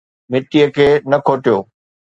مٽيءَ 0.31 0.67
کي 0.75 0.87
نه 1.11 1.17
کوٽيو 1.25 1.57